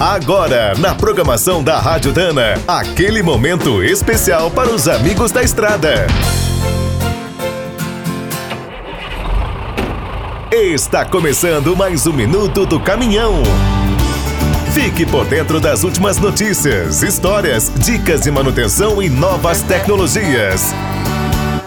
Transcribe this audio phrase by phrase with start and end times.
[0.00, 6.06] Agora, na programação da Rádio Dana, aquele momento especial para os amigos da estrada.
[10.52, 13.42] Está começando mais um minuto do caminhão.
[14.72, 20.72] Fique por dentro das últimas notícias, histórias, dicas de manutenção e novas tecnologias.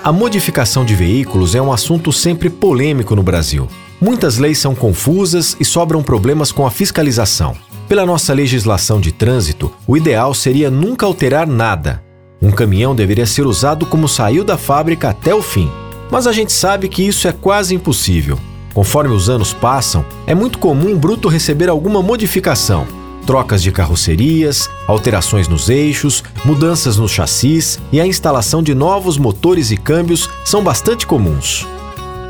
[0.01, 3.67] A modificação de veículos é um assunto sempre polêmico no Brasil.
[3.99, 7.57] Muitas leis são confusas e sobram problemas com a fiscalização.
[7.91, 12.01] Pela nossa legislação de trânsito, o ideal seria nunca alterar nada.
[12.41, 15.69] Um caminhão deveria ser usado como saiu da fábrica até o fim.
[16.09, 18.39] Mas a gente sabe que isso é quase impossível.
[18.73, 22.87] Conforme os anos passam, é muito comum o bruto receber alguma modificação.
[23.27, 29.69] Trocas de carrocerias, alterações nos eixos, mudanças nos chassis e a instalação de novos motores
[29.69, 31.67] e câmbios são bastante comuns.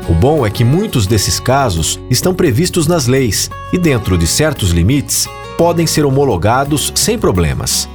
[0.08, 4.72] O bom é que muitos desses casos estão previstos nas leis e, dentro de certos
[4.72, 5.28] limites,
[5.62, 7.88] podem ser homologados sem problemas.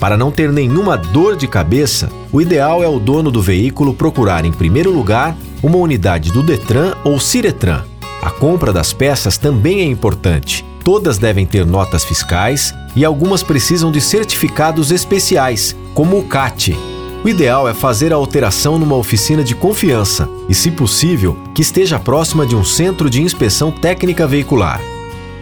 [0.00, 4.44] Para não ter nenhuma dor de cabeça, o ideal é o dono do veículo procurar,
[4.44, 7.84] em primeiro lugar, uma unidade do Detran ou Ciretran.
[8.20, 10.64] A compra das peças também é importante.
[10.82, 16.76] Todas devem ter notas fiscais e algumas precisam de certificados especiais, como o CAT,
[17.24, 22.00] o ideal é fazer a alteração numa oficina de confiança e, se possível, que esteja
[22.00, 24.80] próxima de um centro de inspeção técnica veicular.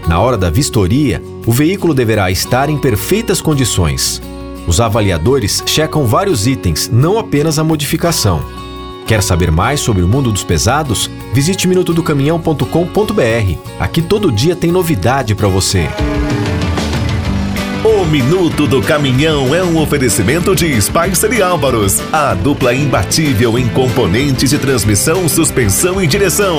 [0.07, 4.21] Na hora da vistoria, o veículo deverá estar em perfeitas condições.
[4.67, 8.41] Os avaliadores checam vários itens, não apenas a modificação.
[9.07, 11.11] Quer saber mais sobre o mundo dos pesados?
[11.33, 13.59] Visite minutodocaminhão.com.br.
[13.79, 15.89] Aqui todo dia tem novidade para você.
[17.83, 23.67] O Minuto do Caminhão é um oferecimento de Spicer e Álvaros, a dupla imbatível em
[23.69, 26.59] componentes de transmissão, suspensão e direção.